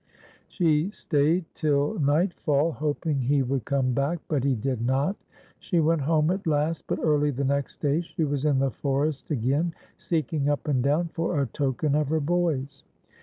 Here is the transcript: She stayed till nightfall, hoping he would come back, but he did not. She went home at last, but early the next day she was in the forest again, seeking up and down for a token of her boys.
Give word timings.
She 0.47 0.89
stayed 0.89 1.45
till 1.53 1.99
nightfall, 1.99 2.71
hoping 2.71 3.19
he 3.21 3.43
would 3.43 3.65
come 3.65 3.93
back, 3.93 4.17
but 4.27 4.43
he 4.43 4.55
did 4.55 4.81
not. 4.83 5.15
She 5.59 5.79
went 5.79 6.01
home 6.01 6.31
at 6.31 6.47
last, 6.47 6.85
but 6.87 6.97
early 6.99 7.29
the 7.29 7.43
next 7.43 7.81
day 7.81 8.01
she 8.01 8.23
was 8.23 8.43
in 8.43 8.57
the 8.57 8.71
forest 8.71 9.29
again, 9.29 9.75
seeking 9.97 10.49
up 10.49 10.67
and 10.67 10.81
down 10.81 11.09
for 11.09 11.39
a 11.39 11.45
token 11.45 11.93
of 11.93 12.07
her 12.07 12.19
boys. 12.19 12.83